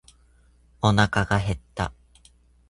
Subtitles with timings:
[0.81, 1.93] おなかが減った。